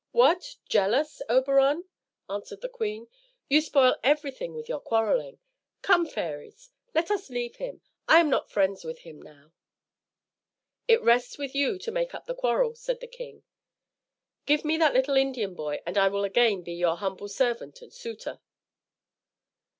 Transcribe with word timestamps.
"What! 0.13 0.55
jealous, 0.67 1.21
Oberon?" 1.29 1.85
answered 2.27 2.61
the 2.61 2.69
queen. 2.69 3.07
"You 3.49 3.61
spoil 3.61 3.97
everything 4.03 4.55
with 4.55 4.67
your 4.67 4.79
quarreling. 4.79 5.37
Come, 5.83 6.07
fairies, 6.07 6.71
let 6.95 7.11
us 7.11 7.29
leave 7.29 7.57
him. 7.57 7.81
I 8.07 8.19
am 8.19 8.27
not 8.27 8.49
friends 8.49 8.83
with 8.83 9.01
him 9.01 9.21
now." 9.21 9.51
"It 10.87 11.03
rests 11.03 11.37
with 11.37 11.53
you 11.53 11.77
to 11.77 11.91
make 11.91 12.15
up 12.15 12.25
the 12.25 12.33
quarrel," 12.33 12.73
said 12.73 12.99
the 12.99 13.05
king. 13.05 13.43
"Give 14.47 14.65
me 14.65 14.75
that 14.77 14.95
little 14.95 15.17
Indian 15.17 15.53
boy, 15.53 15.83
and 15.85 15.99
I 15.99 16.07
will 16.07 16.23
again 16.23 16.63
be 16.63 16.73
your 16.73 16.95
humble 16.97 17.27
servant 17.27 17.83
and 17.83 17.93
suitor." 17.93 18.39